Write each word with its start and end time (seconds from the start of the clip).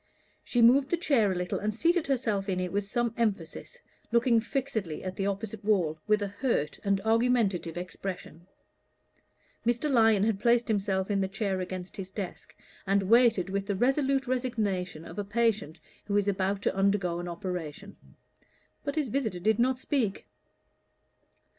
She 0.43 0.63
moved 0.63 0.89
the 0.89 0.97
chair 0.97 1.31
a 1.31 1.35
little 1.35 1.59
and 1.59 1.71
seated 1.75 2.07
herself 2.07 2.49
in 2.49 2.59
it 2.59 2.71
with 2.71 2.87
some 2.87 3.13
emphasis, 3.17 3.77
looking 4.11 4.39
fixedly 4.39 5.03
at 5.03 5.15
the 5.15 5.27
opposite 5.27 5.63
wall 5.63 5.99
with 6.07 6.23
a 6.23 6.27
hurt 6.27 6.79
and 6.83 6.99
argumentative 7.01 7.77
expression. 7.77 8.47
Mr. 9.63 9.91
Lyon 9.91 10.23
had 10.23 10.39
placed 10.39 10.67
himself 10.67 11.11
in 11.11 11.21
the 11.21 11.27
chair 11.27 11.59
against 11.61 11.97
his 11.97 12.09
desk, 12.09 12.55
and 12.87 13.03
waited 13.11 13.51
with 13.51 13.67
the 13.67 13.75
resolute 13.75 14.25
resignation 14.25 15.05
of 15.05 15.19
a 15.19 15.23
patient 15.23 15.79
who 16.05 16.17
is 16.17 16.27
about 16.27 16.63
to 16.63 16.75
undergo 16.75 17.19
an 17.19 17.27
operation. 17.27 17.95
But 18.83 18.95
his 18.95 19.09
visitor 19.09 19.37
did 19.39 19.59
not 19.59 19.77
speak. 19.77 20.25